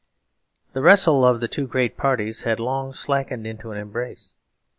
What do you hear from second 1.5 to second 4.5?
great parties had long slackened into an embrace.